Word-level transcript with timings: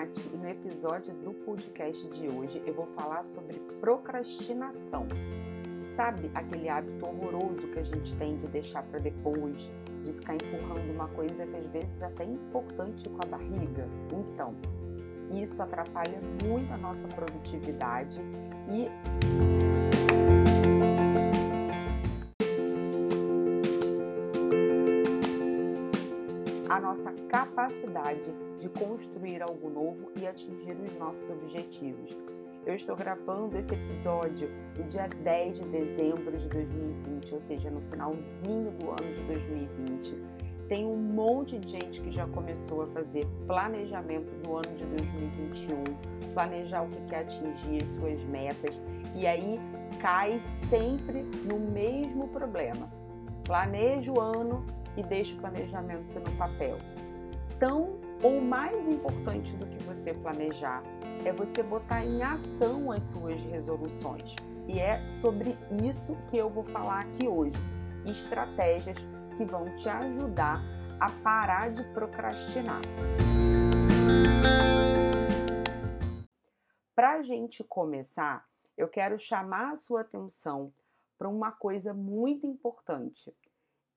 E 0.00 0.36
no 0.36 0.48
episódio 0.48 1.12
do 1.12 1.34
podcast 1.34 2.06
de 2.10 2.28
hoje 2.28 2.62
eu 2.64 2.72
vou 2.72 2.86
falar 2.86 3.24
sobre 3.24 3.58
procrastinação. 3.80 5.08
Sabe 5.96 6.30
aquele 6.34 6.68
hábito 6.68 7.04
horroroso 7.04 7.66
que 7.66 7.80
a 7.80 7.82
gente 7.82 8.16
tem 8.16 8.36
de 8.36 8.46
deixar 8.46 8.84
para 8.84 9.00
depois, 9.00 9.68
de 10.04 10.12
ficar 10.12 10.36
empurrando 10.36 10.92
uma 10.92 11.08
coisa 11.08 11.44
que 11.44 11.56
às 11.56 11.66
vezes 11.66 12.00
até 12.00 12.22
é 12.22 12.28
importante 12.28 13.08
com 13.08 13.20
a 13.20 13.26
barriga? 13.26 13.88
Então, 14.12 14.54
isso 15.32 15.60
atrapalha 15.60 16.20
muito 16.44 16.72
a 16.72 16.76
nossa 16.76 17.08
produtividade 17.08 18.20
e 18.70 18.86
a 26.70 26.80
nossa 26.80 27.12
capacidade 27.28 28.32
de 28.58 28.68
construir 28.68 29.42
algo 29.42 29.70
novo 29.70 30.10
e 30.16 30.26
atingir 30.26 30.76
os 30.76 30.92
nossos 30.98 31.28
objetivos. 31.30 32.16
Eu 32.66 32.74
estou 32.74 32.94
gravando 32.96 33.56
esse 33.56 33.72
episódio 33.72 34.50
no 34.76 34.84
dia 34.84 35.08
10 35.08 35.60
de 35.60 35.68
dezembro 35.68 36.36
de 36.36 36.48
2020, 36.48 37.34
ou 37.34 37.40
seja, 37.40 37.70
no 37.70 37.80
finalzinho 37.82 38.70
do 38.72 38.90
ano 38.90 39.14
de 39.14 39.22
2020. 39.24 40.16
Tem 40.68 40.84
um 40.84 40.96
monte 40.96 41.58
de 41.58 41.68
gente 41.68 42.00
que 42.02 42.10
já 42.10 42.26
começou 42.26 42.82
a 42.82 42.86
fazer 42.88 43.24
planejamento 43.46 44.30
do 44.42 44.56
ano 44.56 44.76
de 44.76 44.84
2021, 44.84 45.82
planejar 46.34 46.82
o 46.82 46.88
que 46.90 47.00
quer 47.06 47.20
atingir, 47.20 47.82
as 47.82 47.88
suas 47.88 48.22
metas, 48.24 48.78
e 49.14 49.26
aí 49.26 49.58
cai 49.98 50.38
sempre 50.68 51.22
no 51.50 51.58
mesmo 51.58 52.28
problema. 52.28 52.90
Planeja 53.44 54.12
o 54.12 54.20
ano 54.20 54.66
e 54.94 55.02
deixa 55.02 55.34
o 55.34 55.38
planejamento 55.38 56.20
no 56.20 56.36
papel. 56.36 56.76
Tão 57.58 58.07
ou 58.22 58.40
mais 58.40 58.88
importante 58.88 59.56
do 59.56 59.66
que 59.66 59.78
você 59.84 60.12
planejar 60.12 60.82
é 61.24 61.32
você 61.32 61.62
botar 61.62 62.04
em 62.04 62.22
ação 62.22 62.90
as 62.90 63.04
suas 63.04 63.40
resoluções. 63.42 64.34
E 64.66 64.78
é 64.78 65.04
sobre 65.06 65.56
isso 65.84 66.16
que 66.28 66.36
eu 66.36 66.50
vou 66.50 66.64
falar 66.64 67.00
aqui 67.00 67.28
hoje. 67.28 67.56
Estratégias 68.04 68.98
que 69.36 69.44
vão 69.44 69.74
te 69.76 69.88
ajudar 69.88 70.60
a 71.00 71.10
parar 71.22 71.70
de 71.70 71.84
procrastinar. 71.92 72.80
Para 76.94 77.12
a 77.12 77.22
gente 77.22 77.62
começar, 77.62 78.44
eu 78.76 78.88
quero 78.88 79.18
chamar 79.18 79.70
a 79.70 79.76
sua 79.76 80.00
atenção 80.00 80.72
para 81.16 81.28
uma 81.28 81.52
coisa 81.52 81.94
muito 81.94 82.46
importante. 82.46 83.32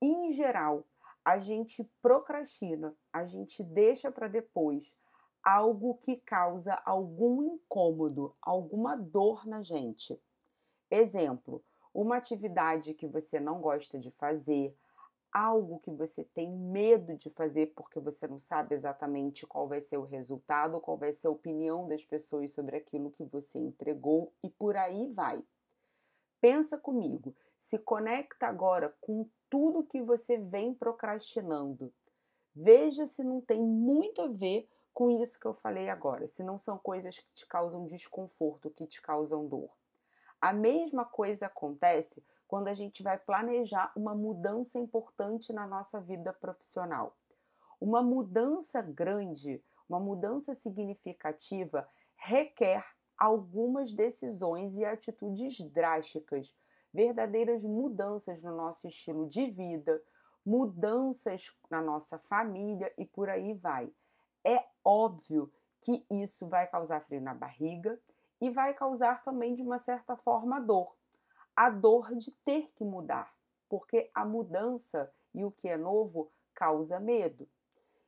Em 0.00 0.30
geral, 0.30 0.84
a 1.26 1.38
gente 1.38 1.82
procrastina, 2.00 2.96
a 3.12 3.24
gente 3.24 3.60
deixa 3.64 4.12
para 4.12 4.28
depois 4.28 4.96
algo 5.42 5.96
que 5.96 6.18
causa 6.18 6.80
algum 6.84 7.42
incômodo, 7.42 8.32
alguma 8.40 8.94
dor 8.94 9.44
na 9.44 9.60
gente. 9.60 10.16
Exemplo, 10.88 11.64
uma 11.92 12.16
atividade 12.16 12.94
que 12.94 13.08
você 13.08 13.40
não 13.40 13.60
gosta 13.60 13.98
de 13.98 14.12
fazer, 14.12 14.72
algo 15.32 15.80
que 15.80 15.90
você 15.90 16.22
tem 16.22 16.48
medo 16.48 17.16
de 17.16 17.28
fazer 17.30 17.72
porque 17.74 17.98
você 17.98 18.28
não 18.28 18.38
sabe 18.38 18.76
exatamente 18.76 19.44
qual 19.48 19.66
vai 19.66 19.80
ser 19.80 19.96
o 19.96 20.04
resultado, 20.04 20.80
qual 20.80 20.96
vai 20.96 21.12
ser 21.12 21.26
a 21.26 21.32
opinião 21.32 21.88
das 21.88 22.04
pessoas 22.04 22.52
sobre 22.52 22.76
aquilo 22.76 23.10
que 23.10 23.24
você 23.24 23.58
entregou 23.58 24.32
e 24.44 24.48
por 24.48 24.76
aí 24.76 25.12
vai. 25.12 25.42
Pensa 26.40 26.78
comigo, 26.78 27.34
se 27.58 27.78
conecta 27.78 28.46
agora 28.46 28.94
com 29.00 29.28
tudo 29.48 29.84
que 29.84 30.02
você 30.02 30.38
vem 30.38 30.74
procrastinando. 30.74 31.92
Veja 32.54 33.06
se 33.06 33.22
não 33.22 33.40
tem 33.40 33.62
muito 33.62 34.22
a 34.22 34.28
ver 34.28 34.68
com 34.94 35.10
isso 35.10 35.38
que 35.38 35.46
eu 35.46 35.52
falei 35.52 35.90
agora, 35.90 36.26
se 36.26 36.42
não 36.42 36.56
são 36.56 36.78
coisas 36.78 37.18
que 37.18 37.30
te 37.34 37.46
causam 37.46 37.84
desconforto, 37.84 38.70
que 38.70 38.86
te 38.86 39.02
causam 39.02 39.46
dor. 39.46 39.70
A 40.40 40.52
mesma 40.52 41.04
coisa 41.04 41.46
acontece 41.46 42.24
quando 42.48 42.68
a 42.68 42.74
gente 42.74 43.02
vai 43.02 43.18
planejar 43.18 43.92
uma 43.94 44.14
mudança 44.14 44.78
importante 44.78 45.52
na 45.52 45.66
nossa 45.66 46.00
vida 46.00 46.32
profissional. 46.32 47.16
Uma 47.80 48.02
mudança 48.02 48.80
grande, 48.80 49.62
uma 49.88 50.00
mudança 50.00 50.54
significativa 50.54 51.86
requer 52.16 52.84
algumas 53.18 53.92
decisões 53.92 54.78
e 54.78 54.84
atitudes 54.84 55.60
drásticas 55.60 56.54
verdadeiras 56.96 57.62
mudanças 57.62 58.42
no 58.42 58.56
nosso 58.56 58.88
estilo 58.88 59.28
de 59.28 59.50
vida, 59.50 60.02
mudanças 60.44 61.54
na 61.68 61.82
nossa 61.82 62.18
família 62.18 62.90
e 62.96 63.04
por 63.04 63.28
aí 63.28 63.52
vai. 63.52 63.92
É 64.42 64.64
óbvio 64.82 65.52
que 65.82 66.06
isso 66.10 66.48
vai 66.48 66.66
causar 66.66 67.00
frio 67.00 67.20
na 67.20 67.34
barriga 67.34 68.00
e 68.40 68.48
vai 68.48 68.72
causar 68.72 69.22
também, 69.22 69.54
de 69.54 69.62
uma 69.62 69.76
certa 69.76 70.16
forma, 70.16 70.58
dor. 70.58 70.96
A 71.54 71.68
dor 71.68 72.14
de 72.14 72.32
ter 72.44 72.72
que 72.74 72.84
mudar, 72.84 73.30
porque 73.68 74.10
a 74.14 74.24
mudança 74.24 75.12
e 75.34 75.44
o 75.44 75.50
que 75.50 75.68
é 75.68 75.76
novo 75.76 76.30
causa 76.54 76.98
medo. 76.98 77.46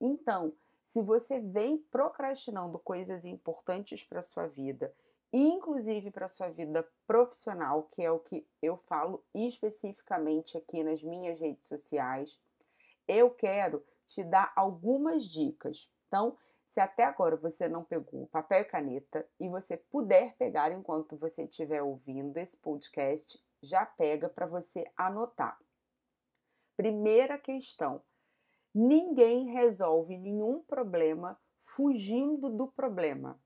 Então, 0.00 0.54
se 0.82 1.02
você 1.02 1.38
vem 1.38 1.76
procrastinando 1.90 2.78
coisas 2.78 3.26
importantes 3.26 4.02
para 4.02 4.22
sua 4.22 4.46
vida 4.46 4.94
inclusive 5.32 6.10
para 6.10 6.28
sua 6.28 6.48
vida 6.48 6.86
profissional, 7.06 7.84
que 7.92 8.02
é 8.02 8.10
o 8.10 8.18
que 8.18 8.46
eu 8.60 8.76
falo 8.76 9.24
especificamente 9.34 10.56
aqui 10.56 10.82
nas 10.82 11.02
minhas 11.02 11.38
redes 11.38 11.68
sociais. 11.68 12.38
Eu 13.06 13.30
quero 13.30 13.84
te 14.06 14.24
dar 14.24 14.52
algumas 14.56 15.24
dicas. 15.24 15.90
Então, 16.08 16.36
se 16.64 16.80
até 16.80 17.04
agora 17.04 17.36
você 17.36 17.68
não 17.68 17.84
pegou 17.84 18.28
papel 18.28 18.60
e 18.62 18.64
caneta 18.64 19.28
e 19.38 19.48
você 19.48 19.76
puder 19.76 20.36
pegar 20.36 20.70
enquanto 20.72 21.16
você 21.16 21.44
estiver 21.44 21.82
ouvindo 21.82 22.36
esse 22.36 22.56
podcast, 22.56 23.42
já 23.62 23.84
pega 23.84 24.28
para 24.28 24.46
você 24.46 24.84
anotar. 24.96 25.58
Primeira 26.76 27.38
questão: 27.38 28.02
ninguém 28.74 29.50
resolve 29.50 30.16
nenhum 30.16 30.62
problema 30.62 31.38
fugindo 31.58 32.48
do 32.48 32.68
problema. 32.68 33.40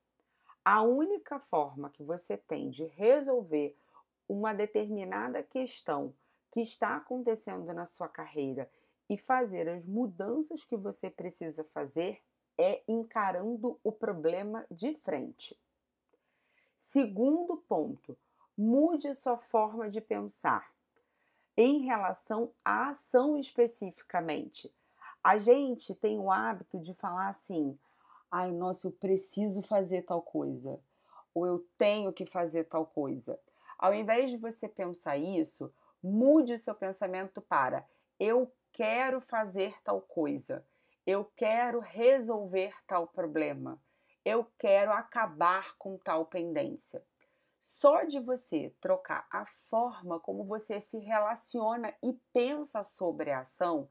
A 0.64 0.82
única 0.82 1.38
forma 1.38 1.90
que 1.90 2.02
você 2.02 2.36
tem 2.36 2.70
de 2.70 2.86
resolver 2.86 3.76
uma 4.26 4.54
determinada 4.54 5.42
questão 5.42 6.14
que 6.50 6.60
está 6.60 6.96
acontecendo 6.96 7.72
na 7.74 7.84
sua 7.84 8.08
carreira 8.08 8.70
e 9.10 9.18
fazer 9.18 9.68
as 9.68 9.84
mudanças 9.84 10.64
que 10.64 10.76
você 10.76 11.10
precisa 11.10 11.64
fazer 11.64 12.22
é 12.56 12.82
encarando 12.88 13.78
o 13.84 13.92
problema 13.92 14.64
de 14.70 14.94
frente. 14.94 15.58
Segundo 16.78 17.56
ponto, 17.56 18.16
mude 18.56 19.12
sua 19.12 19.36
forma 19.36 19.90
de 19.90 20.00
pensar 20.00 20.72
em 21.56 21.80
relação 21.80 22.52
à 22.64 22.88
ação 22.88 23.36
especificamente. 23.36 24.72
A 25.22 25.36
gente 25.36 25.94
tem 25.94 26.18
o 26.18 26.30
hábito 26.30 26.78
de 26.78 26.94
falar 26.94 27.28
assim: 27.28 27.78
ai, 28.34 28.50
nossa, 28.50 28.88
eu 28.88 28.90
preciso 28.90 29.62
fazer 29.62 30.02
tal 30.02 30.20
coisa, 30.20 30.80
ou 31.32 31.46
eu 31.46 31.64
tenho 31.78 32.12
que 32.12 32.26
fazer 32.26 32.64
tal 32.64 32.84
coisa. 32.84 33.38
Ao 33.78 33.94
invés 33.94 34.28
de 34.28 34.36
você 34.36 34.66
pensar 34.68 35.16
isso, 35.16 35.72
mude 36.02 36.52
o 36.52 36.58
seu 36.58 36.74
pensamento 36.74 37.40
para 37.40 37.86
eu 38.18 38.52
quero 38.72 39.20
fazer 39.20 39.80
tal 39.84 40.00
coisa, 40.00 40.66
eu 41.06 41.24
quero 41.36 41.78
resolver 41.78 42.74
tal 42.88 43.06
problema, 43.06 43.80
eu 44.24 44.44
quero 44.58 44.90
acabar 44.90 45.76
com 45.78 45.96
tal 45.96 46.26
pendência. 46.26 47.04
Só 47.60 48.02
de 48.02 48.18
você 48.18 48.74
trocar 48.80 49.28
a 49.30 49.46
forma 49.70 50.18
como 50.18 50.42
você 50.42 50.80
se 50.80 50.98
relaciona 50.98 51.94
e 52.02 52.12
pensa 52.32 52.82
sobre 52.82 53.30
a 53.30 53.40
ação, 53.40 53.88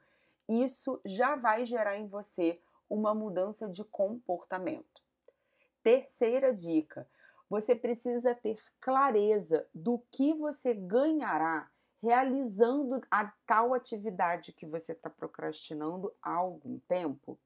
isso 0.50 1.00
já 1.06 1.38
vai 1.38 1.66
gerar 1.66 1.98
em 1.98 2.08
você 2.08 2.60
uma 2.94 3.16
mudança 3.16 3.68
de 3.68 3.84
comportamento. 3.84 5.02
Terceira 5.82 6.54
dica: 6.54 7.08
você 7.50 7.76
precisa 7.76 8.36
ter 8.36 8.60
clareza 8.80 9.68
do 9.74 10.00
que 10.12 10.34
você 10.34 10.74
ganhará 10.74 11.70
realizando 12.02 13.02
a 13.10 13.32
tal 13.46 13.74
atividade 13.74 14.52
que 14.52 14.66
você 14.66 14.92
está 14.92 15.10
procrastinando 15.10 16.14
há 16.22 16.34
algum 16.34 16.78
tempo. 16.80 17.40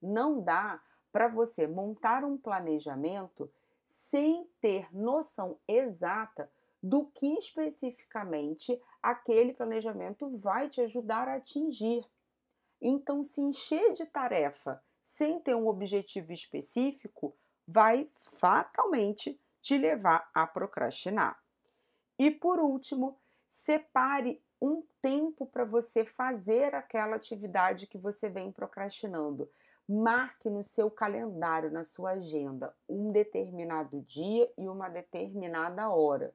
Não 0.00 0.40
dá 0.40 0.80
para 1.10 1.28
você 1.28 1.66
montar 1.66 2.24
um 2.24 2.38
planejamento 2.38 3.50
sem 3.84 4.48
ter 4.60 4.88
noção 4.94 5.58
exata 5.66 6.50
do 6.80 7.06
que 7.06 7.26
especificamente 7.38 8.80
aquele 9.02 9.52
planejamento 9.52 10.38
vai 10.38 10.68
te 10.68 10.80
ajudar 10.80 11.26
a 11.26 11.34
atingir. 11.34 12.04
Então, 12.80 13.22
se 13.22 13.40
encher 13.40 13.92
de 13.92 14.06
tarefa 14.06 14.82
sem 15.02 15.40
ter 15.40 15.54
um 15.54 15.66
objetivo 15.66 16.32
específico, 16.32 17.36
vai 17.66 18.08
fatalmente 18.16 19.40
te 19.60 19.76
levar 19.76 20.30
a 20.32 20.46
procrastinar. 20.46 21.38
E 22.18 22.30
por 22.30 22.58
último, 22.58 23.18
separe 23.48 24.42
um 24.60 24.82
tempo 25.00 25.46
para 25.46 25.64
você 25.64 26.04
fazer 26.04 26.74
aquela 26.74 27.16
atividade 27.16 27.86
que 27.86 27.98
você 27.98 28.28
vem 28.28 28.50
procrastinando. 28.50 29.50
Marque 29.88 30.50
no 30.50 30.62
seu 30.62 30.90
calendário, 30.90 31.70
na 31.70 31.82
sua 31.82 32.12
agenda, 32.12 32.74
um 32.88 33.10
determinado 33.10 34.02
dia 34.02 34.52
e 34.58 34.68
uma 34.68 34.88
determinada 34.88 35.88
hora. 35.88 36.34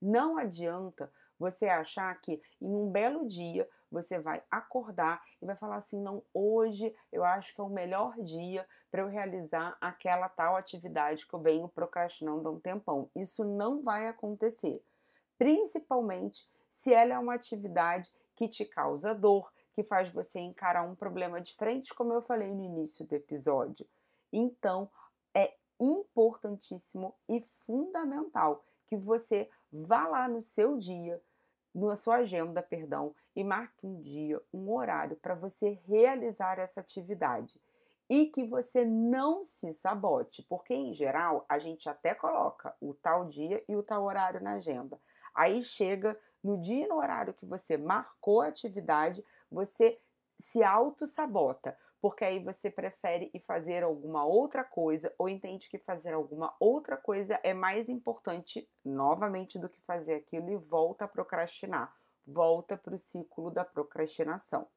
Não 0.00 0.36
adianta 0.38 1.12
você 1.38 1.66
achar 1.66 2.14
que 2.20 2.40
em 2.60 2.74
um 2.74 2.90
belo 2.90 3.26
dia 3.26 3.68
você 3.90 4.18
vai 4.18 4.42
acordar 4.50 5.22
e 5.40 5.46
vai 5.46 5.56
falar 5.56 5.76
assim: 5.76 6.00
não, 6.00 6.22
hoje 6.32 6.94
eu 7.12 7.24
acho 7.24 7.54
que 7.54 7.60
é 7.60 7.64
o 7.64 7.68
melhor 7.68 8.14
dia 8.22 8.66
para 8.90 9.02
eu 9.02 9.08
realizar 9.08 9.76
aquela 9.80 10.28
tal 10.28 10.56
atividade 10.56 11.26
que 11.26 11.34
eu 11.34 11.40
venho 11.40 11.68
procrastinando 11.68 12.48
há 12.48 12.52
um 12.52 12.60
tempão. 12.60 13.10
Isso 13.14 13.44
não 13.44 13.82
vai 13.82 14.08
acontecer, 14.08 14.82
principalmente 15.38 16.48
se 16.68 16.92
ela 16.92 17.14
é 17.14 17.18
uma 17.18 17.34
atividade 17.34 18.12
que 18.34 18.48
te 18.48 18.64
causa 18.64 19.14
dor, 19.14 19.52
que 19.72 19.82
faz 19.82 20.10
você 20.10 20.40
encarar 20.40 20.82
um 20.82 20.94
problema 20.94 21.40
de 21.40 21.54
frente, 21.54 21.94
como 21.94 22.12
eu 22.12 22.22
falei 22.22 22.54
no 22.54 22.62
início 22.62 23.04
do 23.04 23.14
episódio. 23.14 23.86
Então, 24.32 24.90
é 25.34 25.54
importantíssimo 25.78 27.14
e 27.28 27.40
fundamental 27.66 28.64
que 28.86 28.96
você 28.96 29.48
vá 29.72 30.06
lá 30.06 30.28
no 30.28 30.40
seu 30.40 30.76
dia, 30.76 31.20
na 31.84 31.96
sua 31.96 32.16
agenda, 32.16 32.62
perdão, 32.62 33.14
e 33.34 33.44
marque 33.44 33.86
um 33.86 34.00
dia, 34.00 34.40
um 34.52 34.72
horário 34.72 35.16
para 35.16 35.34
você 35.34 35.78
realizar 35.86 36.58
essa 36.58 36.80
atividade. 36.80 37.60
E 38.08 38.26
que 38.26 38.44
você 38.44 38.84
não 38.84 39.42
se 39.42 39.72
sabote, 39.72 40.42
porque 40.48 40.72
em 40.72 40.94
geral 40.94 41.44
a 41.48 41.58
gente 41.58 41.88
até 41.88 42.14
coloca 42.14 42.74
o 42.80 42.94
tal 42.94 43.26
dia 43.26 43.62
e 43.68 43.76
o 43.76 43.82
tal 43.82 44.04
horário 44.04 44.40
na 44.40 44.52
agenda. 44.52 44.98
Aí 45.34 45.62
chega 45.62 46.18
no 46.42 46.56
dia 46.56 46.84
e 46.84 46.88
no 46.88 46.96
horário 46.96 47.34
que 47.34 47.44
você 47.44 47.76
marcou 47.76 48.40
a 48.40 48.46
atividade, 48.46 49.24
você 49.50 50.00
se 50.40 50.62
auto-sabota, 50.62 51.76
porque 52.06 52.24
aí 52.24 52.38
você 52.38 52.70
prefere 52.70 53.32
ir 53.34 53.40
fazer 53.40 53.82
alguma 53.82 54.24
outra 54.24 54.62
coisa 54.62 55.12
ou 55.18 55.28
entende 55.28 55.68
que 55.68 55.76
fazer 55.76 56.12
alguma 56.12 56.54
outra 56.60 56.96
coisa 56.96 57.36
é 57.42 57.52
mais 57.52 57.88
importante 57.88 58.64
novamente 58.84 59.58
do 59.58 59.68
que 59.68 59.80
fazer 59.80 60.14
aquilo 60.14 60.52
e 60.52 60.56
volta 60.56 61.04
a 61.04 61.08
procrastinar, 61.08 61.92
volta 62.24 62.76
para 62.76 62.94
o 62.94 62.96
ciclo 62.96 63.50
da 63.50 63.64
procrastinação. 63.64 64.68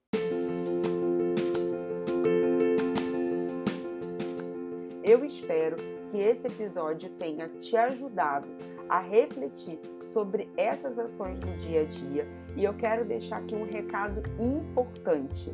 Eu 5.04 5.24
espero 5.24 5.78
que 6.10 6.18
esse 6.18 6.48
episódio 6.48 7.12
tenha 7.12 7.48
te 7.48 7.78
ajudado 7.78 8.48
a 8.90 9.00
refletir 9.02 9.80
sobre 10.04 10.52
essas 10.58 10.98
ações 10.98 11.40
no 11.42 11.56
dia 11.58 11.82
a 11.82 11.86
dia 11.86 12.28
e 12.58 12.64
eu 12.64 12.76
quero 12.76 13.06
deixar 13.06 13.38
aqui 13.38 13.54
um 13.54 13.66
recado 13.66 14.24
importante. 14.40 15.54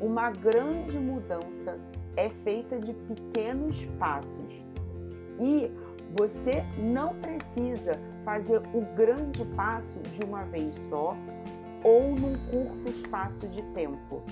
Uma 0.00 0.30
grande 0.30 0.98
mudança 0.98 1.78
é 2.16 2.30
feita 2.30 2.78
de 2.78 2.94
pequenos 2.94 3.84
passos 3.98 4.64
e 5.38 5.70
você 6.16 6.64
não 6.78 7.14
precisa 7.16 7.92
fazer 8.24 8.62
o 8.72 8.80
grande 8.96 9.44
passo 9.54 9.98
de 10.00 10.24
uma 10.24 10.44
vez 10.44 10.74
só 10.74 11.14
ou 11.84 12.14
num 12.16 12.34
curto 12.50 12.88
espaço 12.88 13.46
de 13.48 13.62
tempo. 13.74 14.22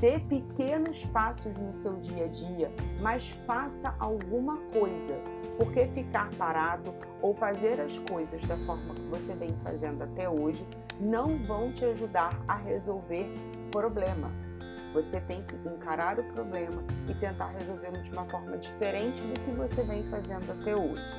Dê 0.00 0.18
pequenos 0.18 1.04
passos 1.06 1.56
no 1.56 1.72
seu 1.72 1.94
dia 1.94 2.24
a 2.24 2.28
dia, 2.28 2.70
mas 3.00 3.30
faça 3.46 3.94
alguma 4.00 4.56
coisa, 4.72 5.14
porque 5.56 5.86
ficar 5.86 6.28
parado 6.36 6.92
ou 7.22 7.34
fazer 7.34 7.80
as 7.80 7.98
coisas 8.00 8.42
da 8.46 8.56
forma 8.58 8.94
que 8.96 9.02
você 9.02 9.32
vem 9.34 9.54
fazendo 9.62 10.02
até 10.02 10.28
hoje 10.28 10.66
não 11.00 11.38
vão 11.38 11.72
te 11.72 11.84
ajudar 11.84 12.36
a 12.48 12.56
resolver 12.56 13.26
problema. 13.70 14.47
Você 14.92 15.20
tem 15.20 15.42
que 15.44 15.54
encarar 15.68 16.18
o 16.18 16.24
problema 16.32 16.82
e 17.08 17.14
tentar 17.14 17.48
resolvê-lo 17.48 18.02
de 18.02 18.10
uma 18.10 18.24
forma 18.26 18.56
diferente 18.56 19.22
do 19.22 19.40
que 19.40 19.50
você 19.50 19.82
vem 19.82 20.02
fazendo 20.06 20.50
até 20.50 20.74
hoje. 20.74 21.14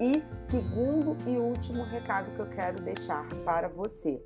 E 0.00 0.22
segundo 0.38 1.16
e 1.28 1.38
último 1.38 1.84
recado 1.84 2.30
que 2.32 2.40
eu 2.40 2.50
quero 2.50 2.82
deixar 2.82 3.26
para 3.44 3.68
você: 3.68 4.22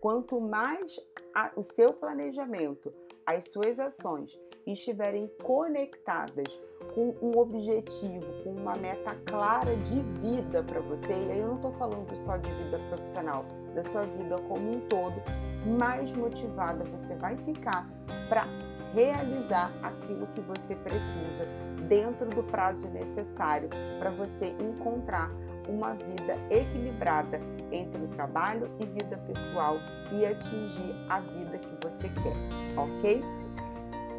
quanto 0.00 0.40
mais 0.40 0.98
a, 1.34 1.52
o 1.56 1.62
seu 1.62 1.92
planejamento, 1.92 2.92
as 3.24 3.52
suas 3.52 3.78
ações 3.78 4.38
estiverem 4.66 5.30
conectadas 5.42 6.60
com 6.94 7.14
um 7.22 7.38
objetivo, 7.38 8.26
com 8.42 8.50
uma 8.50 8.76
meta 8.76 9.14
clara 9.26 9.76
de 9.76 10.00
vida 10.20 10.62
para 10.62 10.80
você, 10.80 11.12
e 11.12 11.30
aí 11.30 11.38
eu 11.38 11.48
não 11.48 11.56
estou 11.56 11.72
falando 11.72 12.14
só 12.16 12.36
de 12.36 12.50
vida 12.50 12.78
profissional, 12.88 13.44
da 13.78 13.82
sua 13.84 14.02
vida 14.02 14.36
como 14.48 14.72
um 14.72 14.80
todo, 14.80 15.22
mais 15.78 16.12
motivada 16.12 16.84
você 16.84 17.14
vai 17.14 17.36
ficar 17.36 17.88
para 18.28 18.44
realizar 18.92 19.72
aquilo 19.82 20.26
que 20.28 20.40
você 20.40 20.74
precisa 20.74 21.46
dentro 21.88 22.28
do 22.28 22.42
prazo 22.42 22.88
necessário 22.88 23.68
para 23.98 24.10
você 24.10 24.48
encontrar 24.58 25.30
uma 25.68 25.94
vida 25.94 26.36
equilibrada 26.50 27.40
entre 27.70 28.02
o 28.02 28.08
trabalho 28.08 28.68
e 28.80 28.86
vida 28.86 29.16
pessoal 29.18 29.76
e 30.10 30.26
atingir 30.26 30.96
a 31.08 31.20
vida 31.20 31.58
que 31.58 31.86
você 31.86 32.08
quer, 32.08 32.36
ok? 32.76 33.22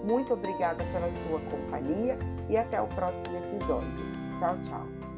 Muito 0.06 0.34
obrigada 0.34 0.86
pela 0.86 1.10
sua 1.10 1.40
companhia 1.52 2.18
e 2.48 2.56
até 2.56 2.80
o 2.80 2.88
próximo 2.88 3.36
episódio. 3.38 3.92
Tchau, 4.38 4.58
tchau. 4.64 5.09